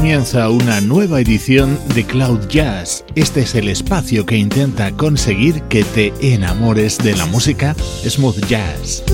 Comienza 0.00 0.48
una 0.48 0.80
nueva 0.80 1.20
edición 1.20 1.78
de 1.94 2.06
Cloud 2.06 2.48
Jazz. 2.48 3.04
Este 3.16 3.40
es 3.42 3.54
el 3.54 3.68
espacio 3.68 4.24
que 4.24 4.34
intenta 4.34 4.92
conseguir 4.92 5.60
que 5.64 5.84
te 5.84 6.14
enamores 6.22 6.96
de 6.96 7.14
la 7.14 7.26
música 7.26 7.76
smooth 8.08 8.46
jazz. 8.46 9.04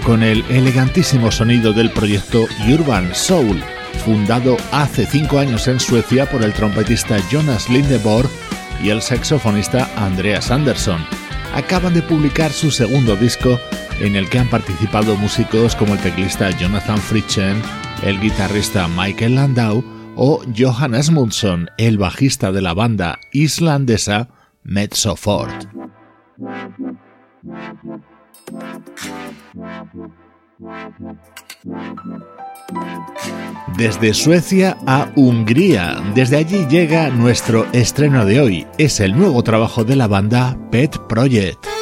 Con 0.00 0.22
el 0.22 0.44
elegantísimo 0.48 1.30
sonido 1.30 1.72
del 1.72 1.90
proyecto 1.90 2.46
Urban 2.72 3.14
Soul, 3.14 3.62
fundado 4.04 4.56
hace 4.70 5.06
cinco 5.06 5.38
años 5.38 5.68
en 5.68 5.80
Suecia 5.80 6.28
por 6.30 6.42
el 6.42 6.52
trompetista 6.52 7.18
Jonas 7.30 7.68
Lindeborg 7.68 8.28
y 8.82 8.90
el 8.90 9.02
saxofonista 9.02 9.90
Andreas 9.96 10.50
Andersson. 10.50 11.04
acaban 11.54 11.92
de 11.94 12.02
publicar 12.02 12.52
su 12.52 12.70
segundo 12.70 13.16
disco 13.16 13.58
en 14.00 14.16
el 14.16 14.28
que 14.30 14.38
han 14.38 14.48
participado 14.48 15.16
músicos 15.16 15.76
como 15.76 15.94
el 15.94 16.00
teclista 16.00 16.50
Jonathan 16.50 16.98
Fritchen, 16.98 17.60
el 18.02 18.20
guitarrista 18.20 18.88
Michael 18.88 19.34
Landau 19.34 19.84
o 20.16 20.42
Johan 20.56 20.94
Asmundsson, 20.94 21.68
el 21.76 21.98
bajista 21.98 22.52
de 22.52 22.62
la 22.62 22.72
banda 22.72 23.18
islandesa 23.32 24.28
Metzofort. 24.62 25.81
Desde 33.76 34.14
Suecia 34.14 34.76
a 34.86 35.10
Hungría, 35.16 36.02
desde 36.14 36.36
allí 36.36 36.66
llega 36.68 37.10
nuestro 37.10 37.66
estreno 37.72 38.24
de 38.24 38.40
hoy. 38.40 38.66
Es 38.78 39.00
el 39.00 39.16
nuevo 39.16 39.42
trabajo 39.42 39.84
de 39.84 39.96
la 39.96 40.06
banda 40.06 40.56
Pet 40.70 40.96
Project. 41.08 41.81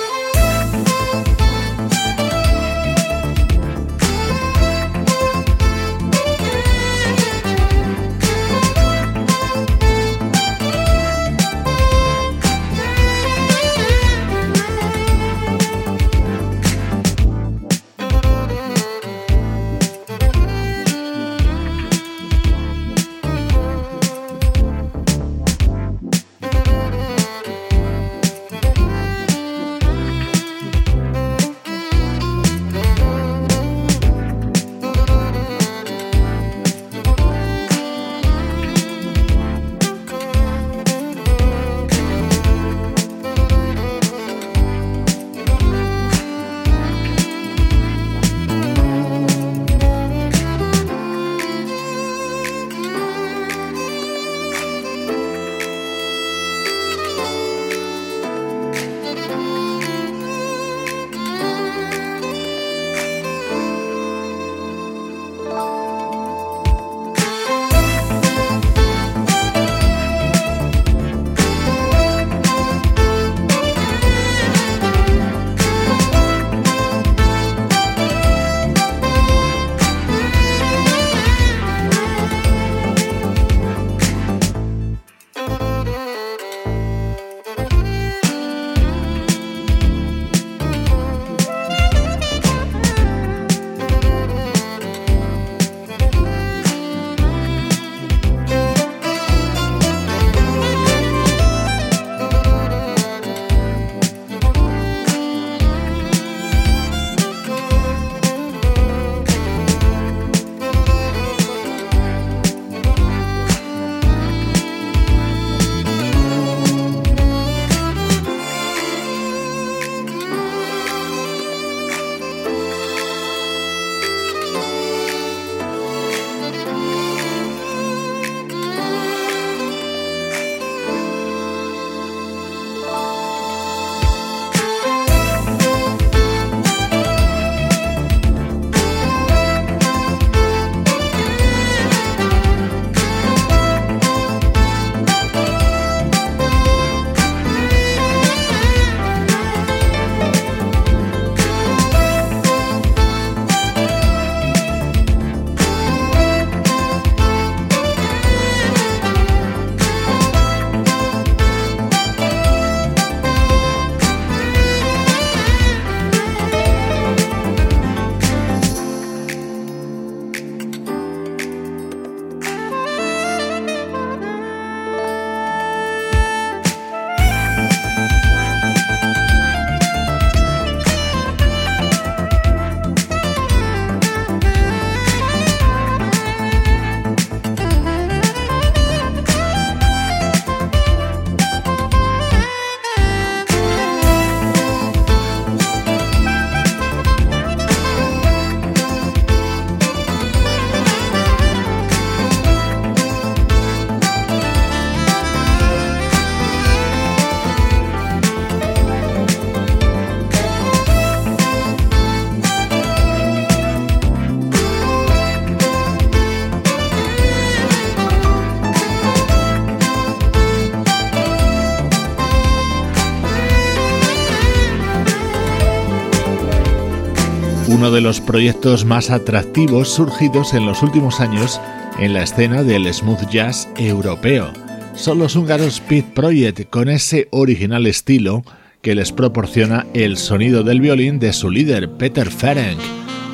Uno 227.81 227.91
de 227.91 228.03
los 228.03 228.21
proyectos 228.21 228.85
más 228.85 229.09
atractivos 229.09 229.89
surgidos 229.89 230.53
en 230.53 230.67
los 230.67 230.83
últimos 230.83 231.19
años 231.19 231.59
en 231.99 232.13
la 232.13 232.23
escena 232.23 232.63
del 232.63 232.93
smooth 232.93 233.27
jazz 233.31 233.71
europeo. 233.79 234.53
Son 234.95 235.19
los 235.19 235.35
húngaros 235.35 235.81
Pit 235.81 236.05
Project 236.05 236.69
con 236.69 236.91
ese 236.91 237.29
original 237.31 237.87
estilo 237.87 238.43
que 238.83 238.95
les 238.95 239.13
proporciona 239.13 239.87
el 239.95 240.19
sonido 240.19 240.63
del 240.63 240.83
violín 240.83 241.19
de 241.19 241.33
su 241.33 241.51
líder 241.51 241.89
Peter 241.93 242.31
Ferenc. 242.31 242.79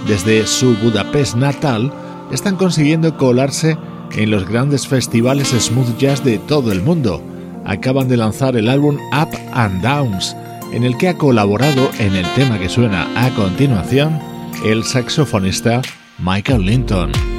Desde 0.06 0.46
su 0.46 0.76
Budapest 0.76 1.34
natal 1.34 1.92
están 2.30 2.54
consiguiendo 2.54 3.16
colarse 3.16 3.76
en 4.14 4.30
los 4.30 4.48
grandes 4.48 4.86
festivales 4.86 5.48
smooth 5.48 5.98
jazz 5.98 6.22
de 6.22 6.38
todo 6.38 6.70
el 6.70 6.82
mundo. 6.82 7.20
Acaban 7.64 8.06
de 8.06 8.16
lanzar 8.16 8.56
el 8.56 8.68
álbum 8.68 8.96
Up 9.12 9.36
and 9.54 9.82
Downs, 9.82 10.36
en 10.72 10.84
el 10.84 10.96
que 10.98 11.08
ha 11.08 11.18
colaborado 11.18 11.90
en 11.98 12.14
el 12.14 12.26
tema 12.34 12.60
que 12.60 12.68
suena 12.68 13.08
a 13.16 13.30
continuación 13.30 14.35
el 14.64 14.84
saxofonista 14.84 15.82
Michael 16.18 16.64
Linton. 16.64 17.35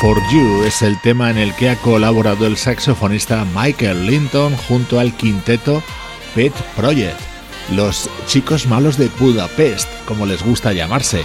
For 0.00 0.20
You 0.30 0.64
es 0.64 0.82
el 0.82 1.00
tema 1.00 1.30
en 1.30 1.38
el 1.38 1.54
que 1.54 1.70
ha 1.70 1.76
colaborado 1.76 2.46
el 2.46 2.56
saxofonista 2.56 3.46
Michael 3.54 4.06
Linton 4.06 4.56
junto 4.68 5.00
al 5.00 5.16
quinteto 5.16 5.82
Pet 6.34 6.52
Project, 6.74 7.18
los 7.72 8.10
chicos 8.26 8.66
malos 8.66 8.98
de 8.98 9.08
Budapest, 9.20 9.88
como 10.06 10.26
les 10.26 10.42
gusta 10.42 10.72
llamarse. 10.72 11.20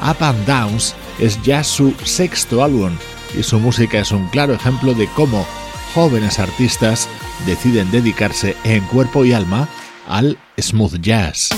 Up 0.00 0.22
and 0.22 0.46
Downs 0.46 0.94
es 1.18 1.40
ya 1.42 1.62
su 1.62 1.94
sexto 2.04 2.62
álbum 2.64 2.92
y 3.38 3.42
su 3.42 3.58
música 3.58 3.98
es 3.98 4.10
un 4.10 4.28
claro 4.28 4.54
ejemplo 4.54 4.94
de 4.94 5.06
cómo 5.08 5.46
jóvenes 5.94 6.38
artistas 6.38 7.08
deciden 7.46 7.90
dedicarse 7.90 8.56
en 8.64 8.84
cuerpo 8.86 9.24
y 9.24 9.32
alma 9.32 9.68
al 10.08 10.38
smooth 10.58 11.00
jazz. 11.00 11.50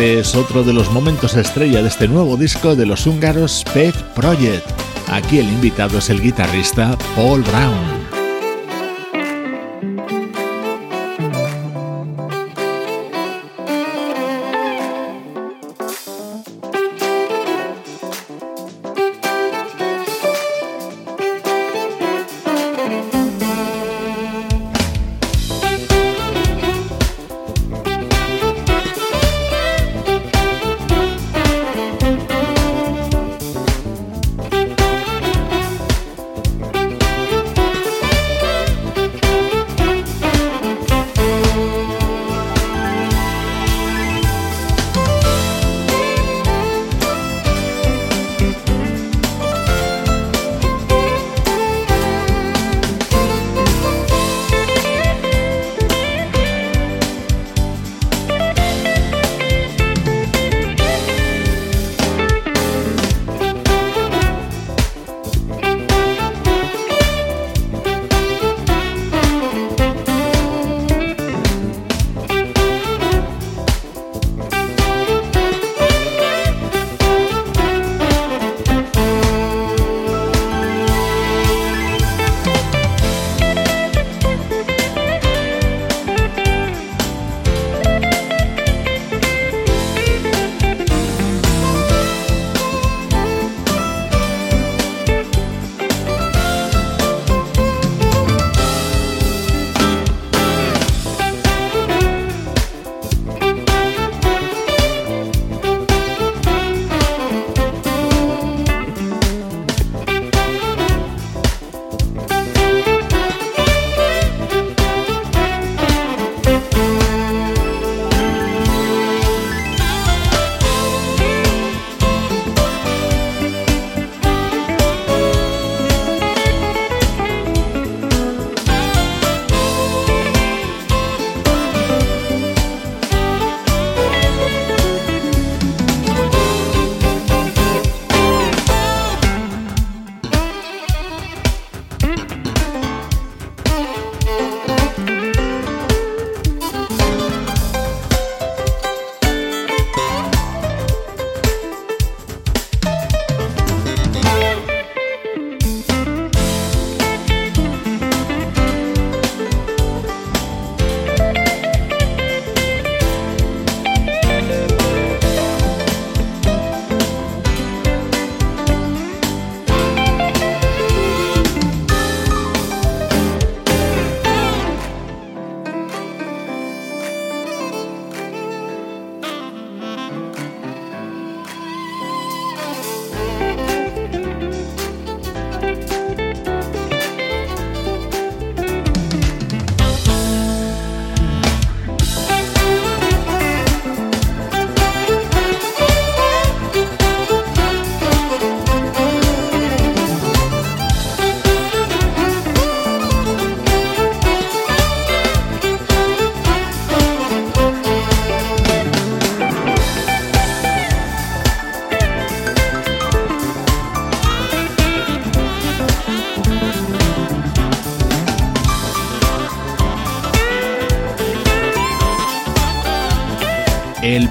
Este 0.00 0.18
es 0.18 0.34
otro 0.34 0.64
de 0.64 0.72
los 0.72 0.90
momentos 0.90 1.36
estrella 1.36 1.82
de 1.82 1.88
este 1.88 2.08
nuevo 2.08 2.38
disco 2.38 2.74
de 2.74 2.86
los 2.86 3.06
húngaros 3.06 3.62
Pet 3.74 3.94
Project. 4.14 4.66
Aquí 5.10 5.40
el 5.40 5.46
invitado 5.46 5.98
es 5.98 6.08
el 6.08 6.22
guitarrista 6.22 6.96
Paul 7.14 7.42
Brown. 7.42 7.99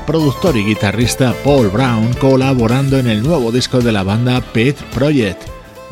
Productor 0.10 0.58
y 0.58 0.66
guitarrista 0.66 1.36
Paul 1.44 1.68
Brown 1.68 2.12
colaborando 2.20 2.98
en 2.98 3.08
el 3.08 3.22
nuevo 3.22 3.52
disco 3.52 3.80
de 3.80 3.92
la 3.92 4.02
banda 4.02 4.42
Pet 4.42 4.76
Project. 4.86 5.40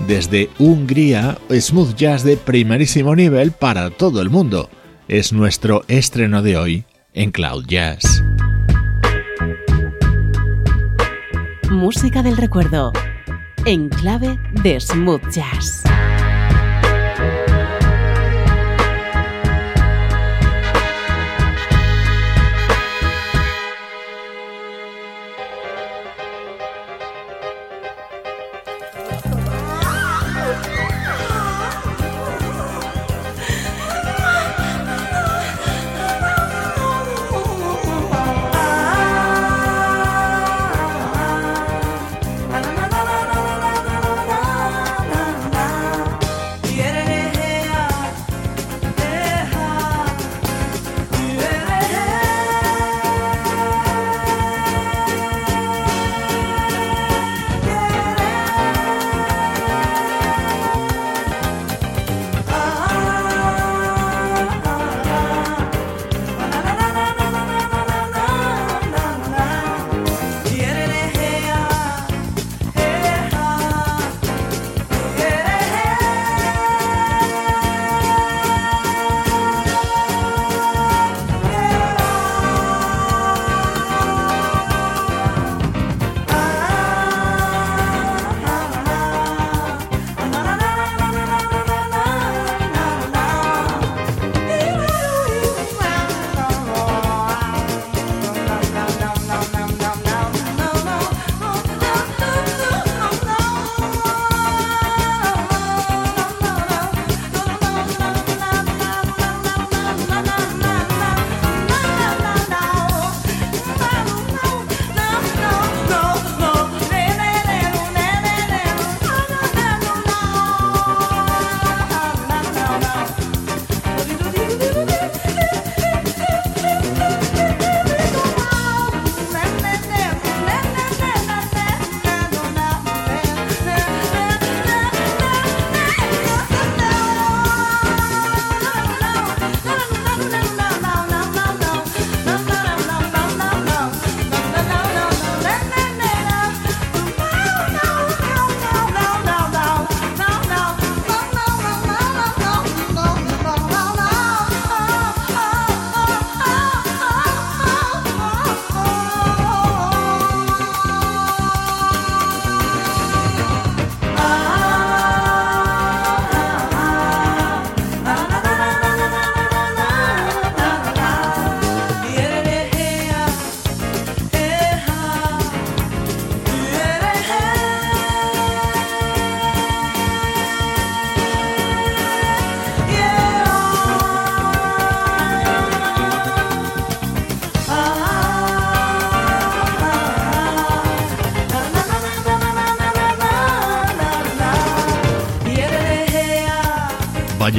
Desde 0.07 0.49
Hungría, 0.57 1.37
smooth 1.51 1.93
jazz 1.95 2.23
de 2.23 2.35
primerísimo 2.35 3.15
nivel 3.15 3.51
para 3.51 3.91
todo 3.91 4.19
el 4.23 4.31
mundo. 4.31 4.71
Es 5.07 5.33
nuestro 5.33 5.83
estreno 5.87 6.41
de 6.41 6.57
hoy 6.57 6.85
en 7.13 7.29
Cloud 7.29 7.65
Jazz. 7.67 8.23
Música 11.69 12.23
del 12.23 12.37
recuerdo, 12.37 12.93
en 13.65 13.87
clave 13.87 14.39
de 14.63 14.79
smooth 14.79 15.29
jazz. 15.29 15.83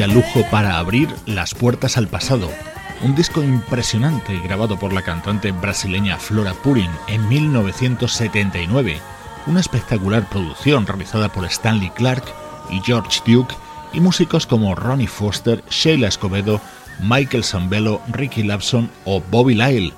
Lujo 0.09 0.45
para 0.51 0.79
abrir 0.79 1.09
las 1.27 1.55
puertas 1.55 1.97
al 1.97 2.09
pasado. 2.09 2.51
Un 3.03 3.15
disco 3.15 3.43
impresionante 3.43 4.39
grabado 4.41 4.79
por 4.79 4.93
la 4.93 5.03
cantante 5.03 5.53
brasileña 5.53 6.19
Flora 6.19 6.55
Purin 6.55 6.91
en 7.07 7.29
1979. 7.29 8.99
Una 9.47 9.61
espectacular 9.61 10.29
producción 10.29 10.87
realizada 10.87 11.29
por 11.29 11.45
Stanley 11.45 11.91
Clark 11.91 12.25
y 12.71 12.81
George 12.81 13.21
Duke 13.27 13.55
y 13.93 14.01
músicos 14.01 14.47
como 14.47 14.75
Ronnie 14.75 15.07
Foster, 15.07 15.63
Sheila 15.71 16.09
Escobedo, 16.09 16.61
Michael 17.01 17.45
Sambello, 17.45 18.01
Ricky 18.09 18.43
Lapson 18.43 18.91
o 19.05 19.21
Bobby 19.21 19.55
Lyle. 19.55 19.93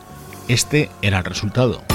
Este 0.49 0.91
era 1.03 1.19
el 1.19 1.25
resultado. 1.25 1.90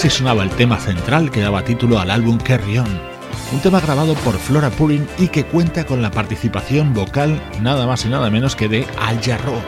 Así 0.00 0.08
sonaba 0.08 0.42
el 0.44 0.50
tema 0.52 0.78
central 0.78 1.30
que 1.30 1.42
daba 1.42 1.62
título 1.62 1.98
al 1.98 2.10
álbum 2.10 2.38
Carry 2.38 2.78
un 2.78 3.60
tema 3.62 3.80
grabado 3.80 4.14
por 4.14 4.38
Flora 4.38 4.70
Purin 4.70 5.06
y 5.18 5.28
que 5.28 5.44
cuenta 5.44 5.84
con 5.84 6.00
la 6.00 6.10
participación 6.10 6.94
vocal 6.94 7.38
nada 7.60 7.86
más 7.86 8.06
y 8.06 8.08
nada 8.08 8.30
menos 8.30 8.56
que 8.56 8.70
de 8.70 8.86
Al 8.98 9.20
Jarreau. 9.20 9.60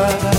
love. 0.00 0.37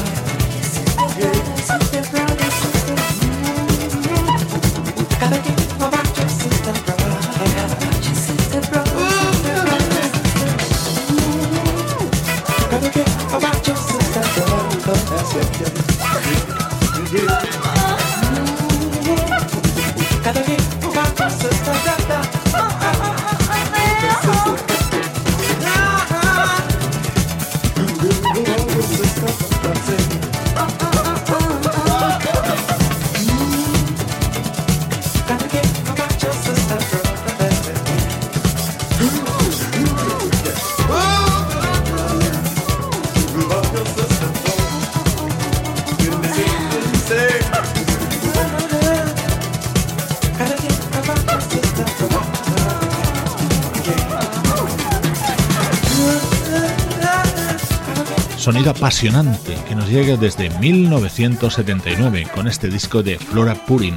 Sonido 58.51 58.71
apasionante 58.71 59.55
que 59.67 59.75
nos 59.75 59.87
llega 59.89 60.17
desde 60.17 60.49
1979 60.49 62.25
con 62.33 62.47
este 62.47 62.67
disco 62.67 63.03
de 63.03 63.19
Flora 63.19 63.53
Purin. 63.53 63.93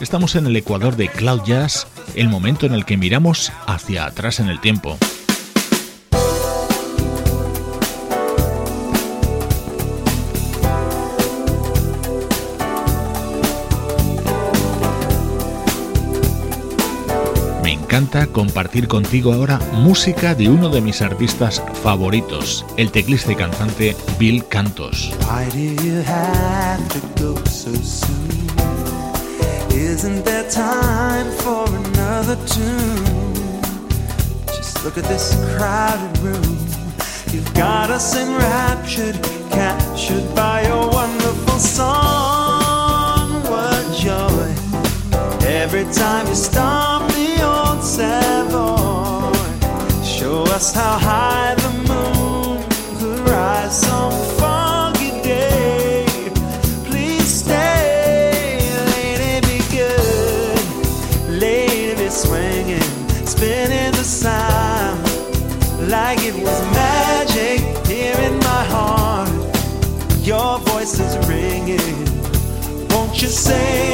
Estamos 0.00 0.36
en 0.36 0.46
el 0.46 0.54
ecuador 0.54 0.94
de 0.94 1.08
Cloud 1.08 1.42
Jazz, 1.44 1.88
el 2.14 2.28
momento 2.28 2.64
en 2.64 2.74
el 2.74 2.84
que 2.84 2.96
miramos 2.96 3.50
hacia 3.66 4.06
atrás 4.06 4.38
en 4.38 4.50
el 4.50 4.60
tiempo. 4.60 4.96
Compartir 18.26 18.88
contigo 18.88 19.32
ahora 19.32 19.60
música 19.72 20.34
de 20.34 20.48
uno 20.48 20.68
de 20.68 20.80
mis 20.80 21.00
artistas 21.02 21.62
favoritos, 21.82 22.64
el 22.76 22.90
teclista 22.90 23.32
y 23.32 23.36
cantante 23.36 23.96
Bill 24.18 24.44
Cantos. 24.46 25.12
Look 34.84 34.96
at 34.96 35.04
this 35.08 35.34
crowded 35.56 36.18
room. 36.18 36.56
You've 37.32 37.52
got 37.52 37.90
us 37.90 38.16
enraptured, 38.16 39.20
captured 39.50 40.34
by 40.34 40.66
your 40.66 40.88
wonderful 40.88 41.58
song. 41.58 43.42
What 43.50 43.84
joy 43.98 44.54
every 45.44 45.84
time 45.92 46.26
you 46.28 46.34
stop 46.34 46.97
Us 50.58 50.72
how 50.74 50.98
high 50.98 51.54
the 51.54 51.70
moon 51.88 52.58
could 52.98 53.20
rise 53.28 53.80
some 53.80 54.10
foggy 54.40 55.12
day. 55.22 56.04
Please 56.84 57.28
stay, 57.44 58.58
lady, 58.94 59.46
be 59.46 59.58
good. 59.70 60.58
Lady, 61.30 61.94
be 61.94 62.08
swinging, 62.08 62.90
spinning 63.24 63.92
the 63.92 64.02
sound 64.02 64.98
like 65.88 66.18
it 66.22 66.34
was 66.34 66.60
magic 66.74 67.60
here 67.86 68.18
in 68.28 68.36
my 68.38 68.64
heart. 68.74 69.30
Your 70.26 70.58
voice 70.70 70.98
is 70.98 71.14
ringing. 71.28 71.98
Won't 72.88 73.22
you 73.22 73.28
sing 73.28 73.87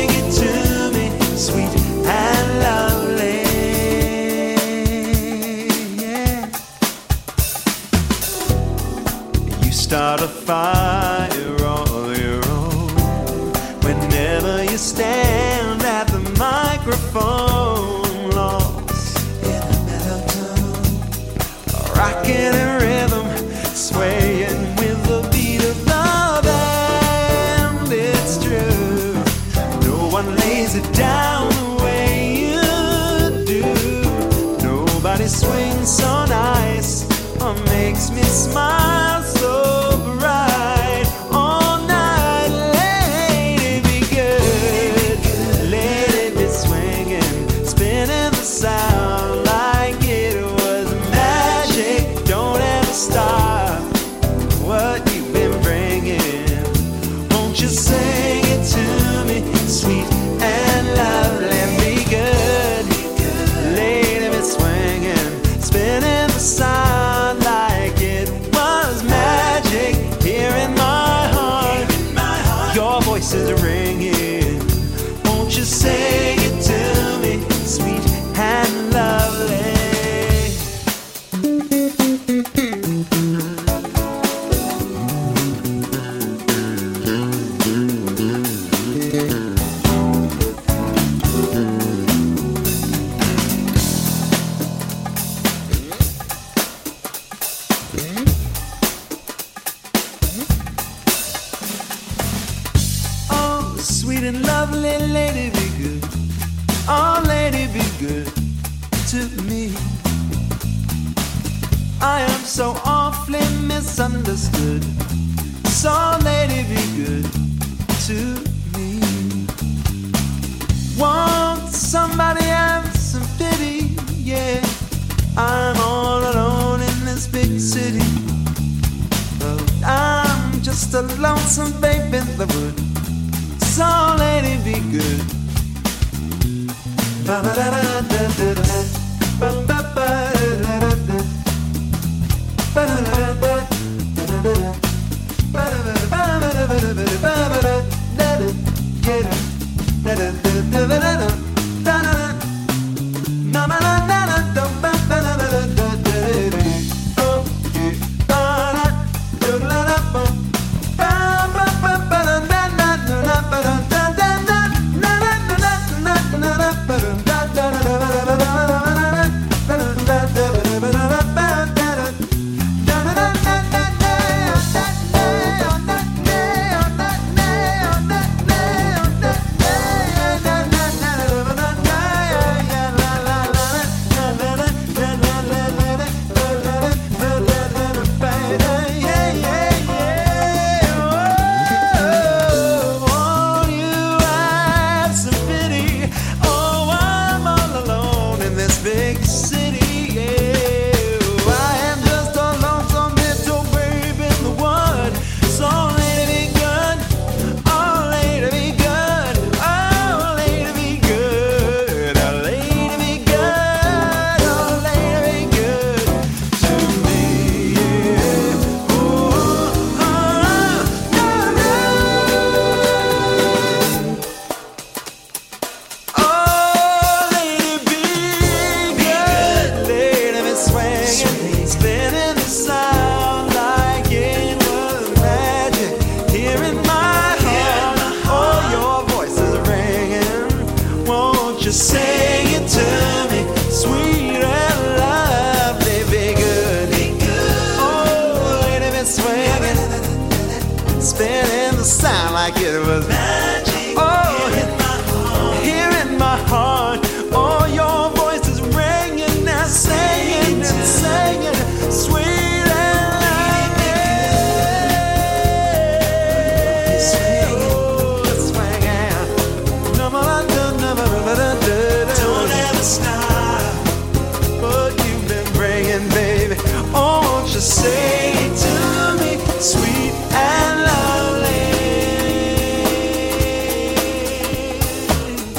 start 10.44 10.83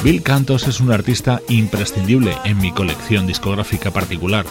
Bill 0.02 0.22
Cantos 0.22 0.68
es 0.68 0.80
un 0.80 0.92
artista 0.92 1.40
imprescindible 1.48 2.36
en 2.44 2.58
mi 2.58 2.72
colección 2.72 3.26
discográfica 3.26 3.90
particular. 3.90 4.46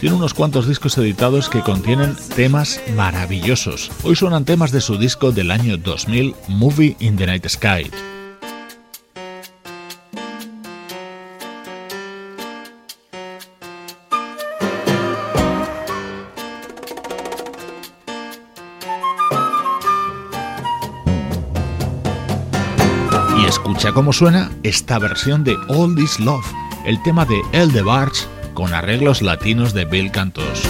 Tiene 0.00 0.16
unos 0.16 0.34
cuantos 0.34 0.66
discos 0.66 0.96
editados 0.98 1.48
que 1.48 1.60
contienen 1.60 2.16
temas 2.34 2.80
maravillosos. 2.96 3.90
Hoy 4.02 4.16
suenan 4.16 4.44
temas 4.44 4.72
de 4.72 4.80
su 4.80 4.98
disco 4.98 5.32
del 5.32 5.50
año 5.50 5.76
2000, 5.76 6.34
Movie 6.48 6.96
in 7.00 7.16
the 7.16 7.26
Night 7.26 7.46
Sky. 7.48 7.90
Cómo 23.92 24.12
suena 24.12 24.50
esta 24.62 24.98
versión 24.98 25.44
de 25.44 25.56
All 25.68 25.94
This 25.94 26.20
Love, 26.20 26.46
el 26.86 27.02
tema 27.02 27.24
de 27.24 27.40
El 27.52 27.72
de 27.72 27.82
Barge 27.82 28.26
con 28.54 28.74
arreglos 28.74 29.22
latinos 29.22 29.72
de 29.72 29.84
Bill 29.84 30.10
Cantos. 30.10 30.68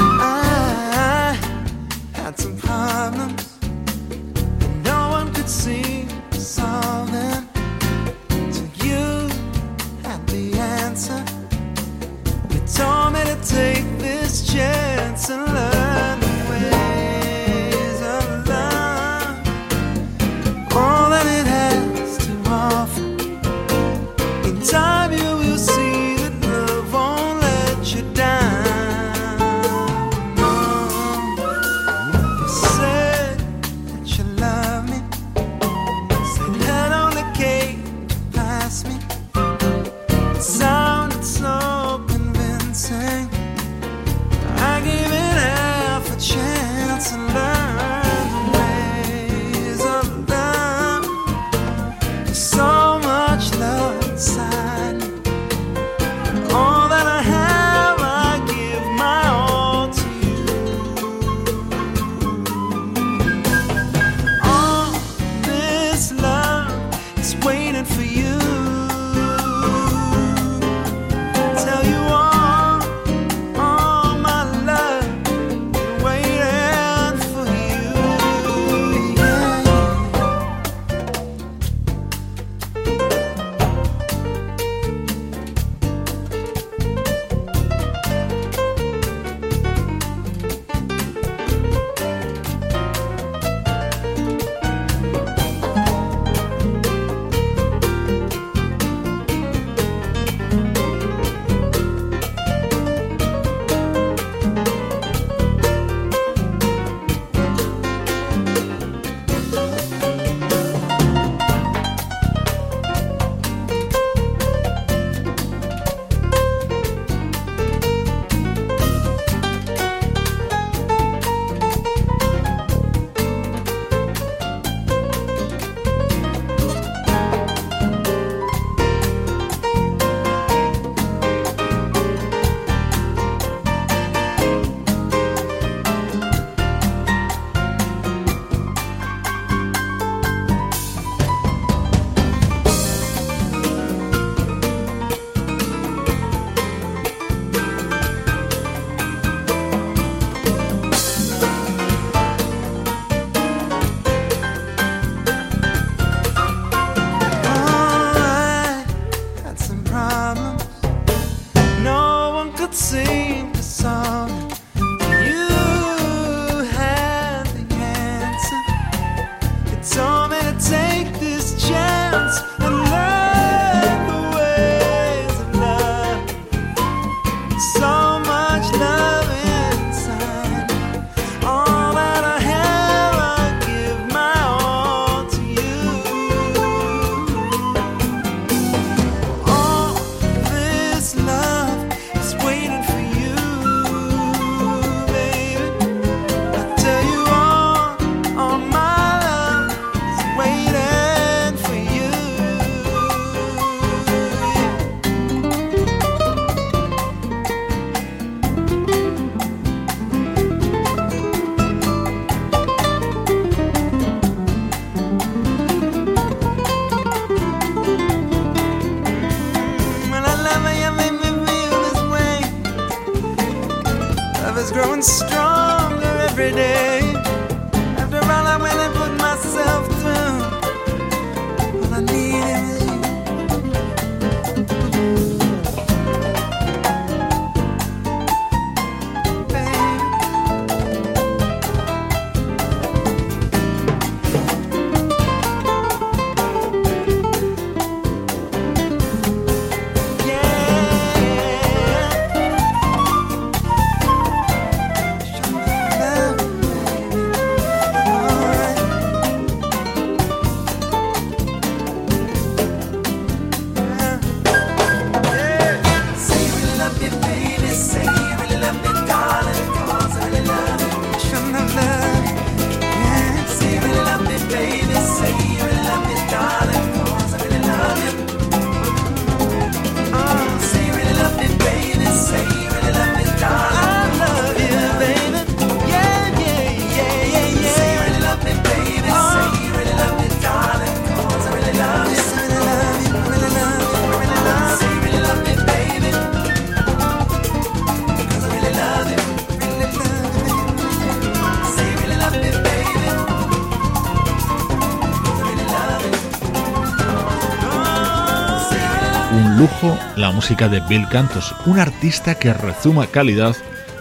La 310.20 310.30
música 310.30 310.68
de 310.68 310.80
Bill 310.80 311.08
Cantos, 311.08 311.54
un 311.64 311.78
artista 311.78 312.34
que 312.34 312.52
rezuma 312.52 313.06
calidad 313.06 313.56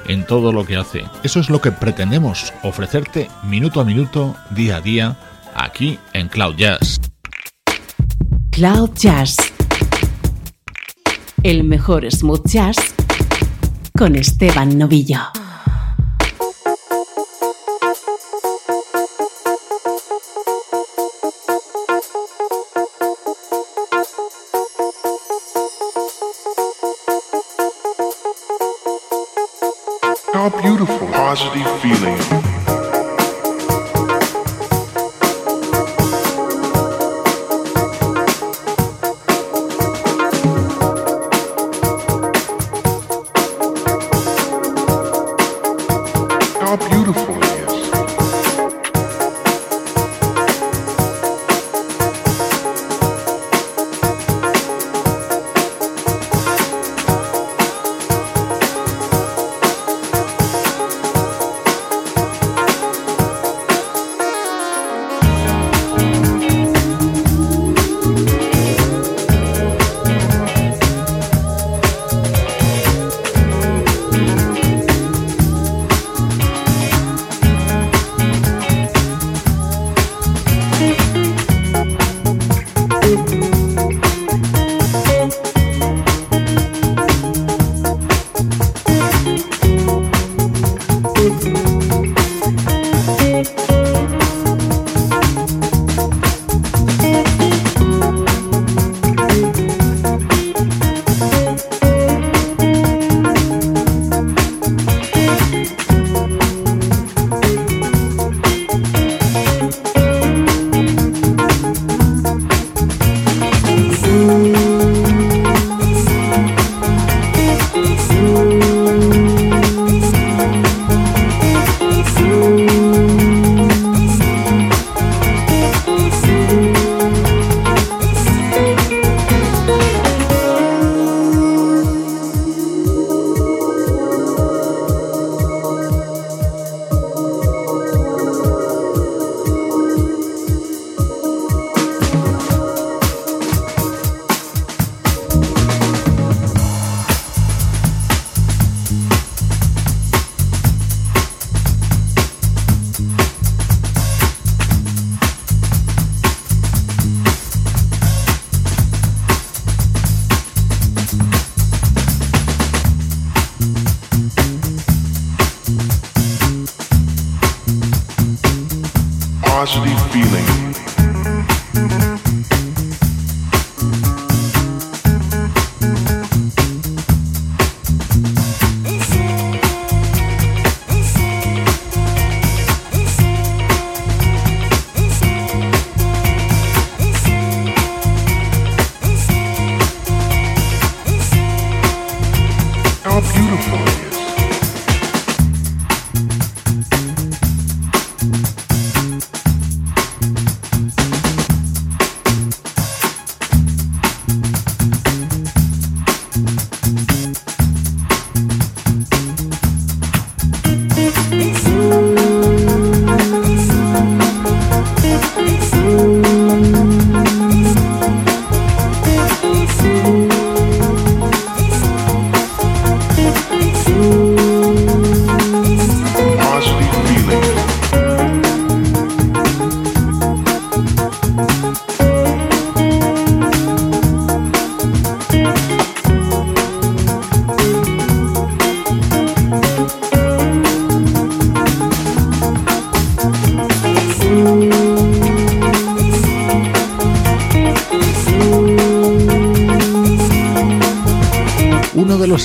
en 0.07 0.25
todo 0.25 0.51
lo 0.51 0.65
que 0.65 0.75
hace. 0.75 1.05
Eso 1.23 1.39
es 1.39 1.49
lo 1.49 1.61
que 1.61 1.71
pretendemos 1.71 2.53
ofrecerte 2.61 3.29
minuto 3.43 3.79
a 3.79 3.85
minuto, 3.85 4.35
día 4.49 4.77
a 4.77 4.81
día, 4.81 5.17
aquí 5.55 5.97
en 6.11 6.27
Cloud 6.27 6.55
Jazz. 6.57 6.99
Cloud 8.51 8.91
Jazz. 8.95 9.37
El 11.41 11.63
mejor 11.63 12.05
smooth 12.11 12.45
jazz 12.45 12.75
con 13.97 14.17
Esteban 14.17 14.77
Novillo. 14.77 15.38
Positive 31.29 31.79
feeling. 31.79 32.48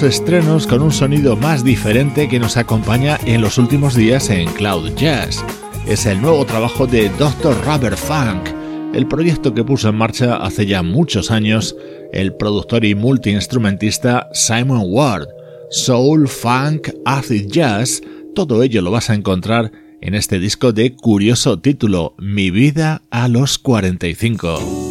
Estrenos 0.04 0.66
con 0.66 0.82
un 0.82 0.92
sonido 0.92 1.36
más 1.36 1.64
diferente 1.64 2.28
que 2.28 2.38
nos 2.38 2.56
acompaña 2.56 3.18
en 3.24 3.40
los 3.40 3.58
últimos 3.58 3.94
días 3.94 4.28
en 4.30 4.48
Cloud 4.52 4.94
Jazz. 4.96 5.44
Es 5.86 6.06
el 6.06 6.20
nuevo 6.20 6.44
trabajo 6.44 6.86
de 6.86 7.08
Dr. 7.10 7.56
Rubber 7.64 7.96
Funk, 7.96 8.48
el 8.94 9.06
proyecto 9.06 9.54
que 9.54 9.64
puso 9.64 9.88
en 9.88 9.96
marcha 9.96 10.36
hace 10.36 10.66
ya 10.66 10.82
muchos 10.82 11.30
años 11.30 11.74
el 12.12 12.34
productor 12.34 12.84
y 12.84 12.94
multiinstrumentista 12.94 14.28
Simon 14.32 14.82
Ward. 14.86 15.28
Soul, 15.70 16.28
funk, 16.28 16.90
acid 17.04 17.46
jazz, 17.48 18.02
todo 18.34 18.62
ello 18.62 18.82
lo 18.82 18.90
vas 18.90 19.10
a 19.10 19.14
encontrar 19.14 19.72
en 20.00 20.14
este 20.14 20.38
disco 20.38 20.72
de 20.72 20.94
curioso 20.94 21.58
título, 21.58 22.14
Mi 22.18 22.50
vida 22.50 23.02
a 23.10 23.28
los 23.28 23.58
45. 23.58 24.83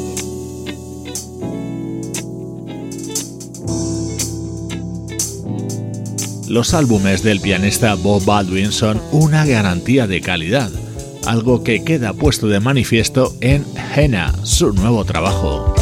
Los 6.54 6.76
álbumes 6.76 7.24
del 7.24 7.42
pianista 7.42 7.96
Bob 7.96 8.26
Baldwin 8.26 8.72
son 8.72 9.02
una 9.12 9.44
garantía 9.44 10.06
de 10.06 10.22
calidad, 10.22 10.70
algo 11.26 11.64
que 11.64 11.84
queda 11.84 12.14
puesto 12.14 12.48
de 12.48 12.60
manifiesto 12.60 13.36
en 13.42 13.66
Henna, 13.96 14.32
su 14.44 14.72
nuevo 14.72 15.04
trabajo. 15.04 15.74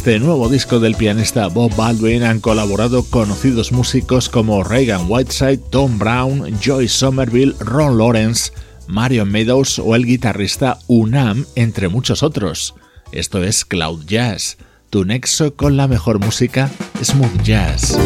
Este 0.00 0.18
nuevo 0.18 0.48
disco 0.48 0.80
del 0.80 0.94
pianista 0.94 1.48
Bob 1.48 1.76
Baldwin 1.76 2.22
han 2.22 2.40
colaborado 2.40 3.02
conocidos 3.02 3.70
músicos 3.70 4.30
como 4.30 4.64
Reagan 4.64 5.04
Whiteside, 5.06 5.58
Tom 5.58 5.98
Brown, 5.98 6.58
Joy 6.58 6.88
Somerville, 6.88 7.54
Ron 7.60 7.98
Lawrence, 7.98 8.50
Marion 8.86 9.30
Meadows 9.30 9.78
o 9.78 9.94
el 9.94 10.06
guitarrista 10.06 10.78
Unam, 10.86 11.44
entre 11.54 11.88
muchos 11.88 12.22
otros. 12.22 12.74
Esto 13.12 13.44
es 13.44 13.66
Cloud 13.66 14.06
Jazz, 14.06 14.56
tu 14.88 15.04
nexo 15.04 15.54
con 15.54 15.76
la 15.76 15.86
mejor 15.86 16.18
música 16.18 16.70
smooth 17.02 17.42
jazz. 17.42 17.98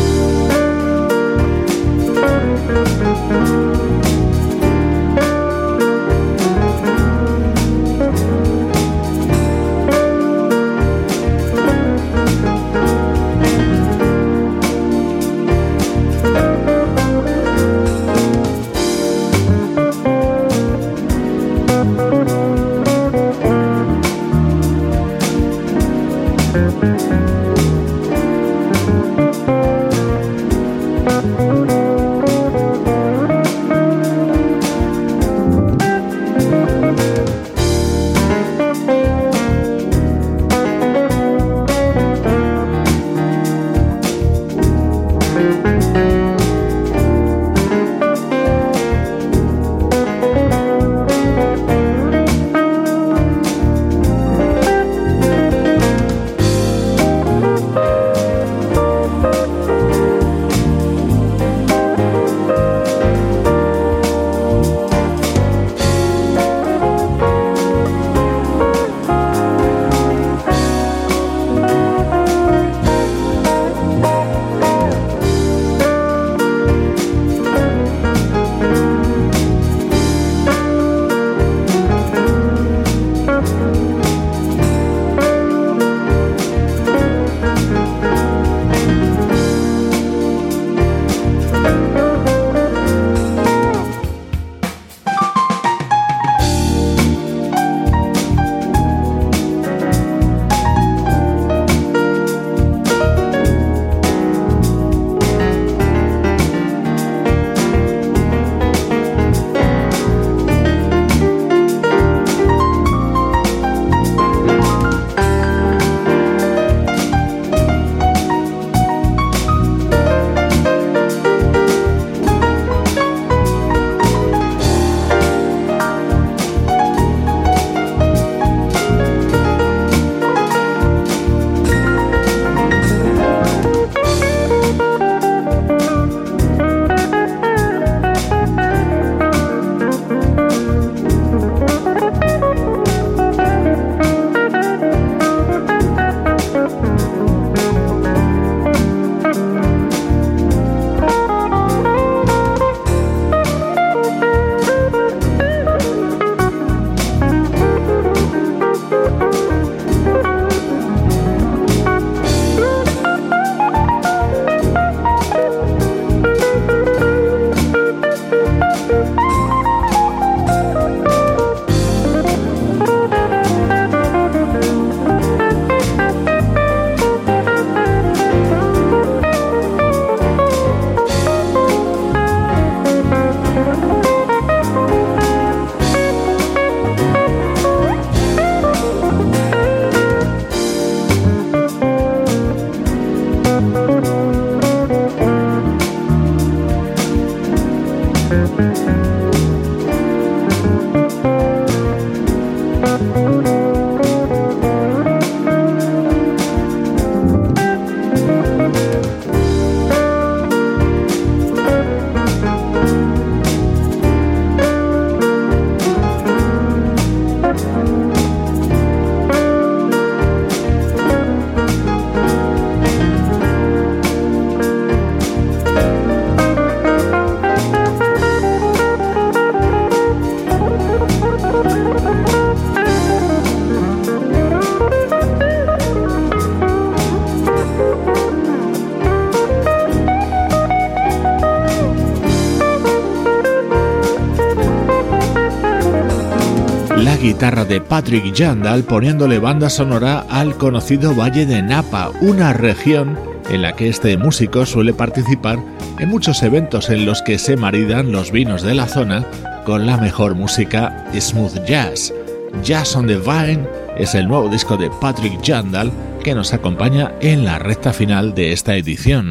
Guitarra 247.45 247.67
de 247.67 247.83
Patrick 247.83 248.35
Jandal 248.35 248.85
poniéndole 248.85 249.39
banda 249.39 249.69
sonora 249.69 250.25
al 250.31 250.57
conocido 250.57 251.15
Valle 251.15 251.45
de 251.45 251.61
Napa, 251.61 252.11
una 252.23 252.55
región 252.55 253.19
en 253.51 253.61
la 253.61 253.77
que 253.77 253.91
este 253.91 254.17
músico 254.17 254.65
suele 254.65 254.95
participar 254.95 255.59
en 255.99 256.09
muchos 256.09 256.43
eventos 256.43 256.89
en 256.89 257.05
los 257.05 257.21
que 257.21 257.39
se 257.39 257.59
maridan 257.59 258.13
los 258.13 258.33
vinos 258.33 258.63
de 258.63 258.75
la 258.75 258.87
zona 258.87 259.27
con 259.67 259.85
la 259.85 259.99
mejor 259.99 260.35
música 260.35 261.07
smooth 261.13 261.67
jazz. 261.67 262.15
Jazz 262.63 262.97
on 262.97 263.09
the 263.09 263.19
Vine 263.19 263.69
es 263.99 264.15
el 264.15 264.27
nuevo 264.27 264.49
disco 264.49 264.79
de 264.79 264.91
Patrick 265.03 265.39
Jandal 265.45 265.93
que 266.23 266.35
nos 266.35 266.55
acompaña 266.55 267.13
en 267.21 267.45
la 267.45 267.59
recta 267.59 267.93
final 267.93 268.35
de 268.35 268.53
esta 268.53 268.75
edición. 268.75 269.29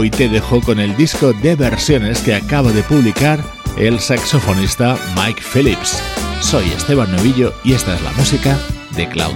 Hoy 0.00 0.10
te 0.10 0.28
dejo 0.28 0.60
con 0.60 0.78
el 0.78 0.96
disco 0.96 1.32
de 1.32 1.56
versiones 1.56 2.20
que 2.20 2.32
acaba 2.32 2.70
de 2.70 2.84
publicar 2.84 3.42
el 3.76 3.98
saxofonista 3.98 4.96
Mike 5.16 5.42
Phillips. 5.42 6.00
Soy 6.40 6.70
Esteban 6.70 7.10
Novillo 7.10 7.52
y 7.64 7.72
esta 7.72 7.96
es 7.96 8.02
la 8.02 8.12
música 8.12 8.56
de 8.94 9.08
Cloud. 9.08 9.34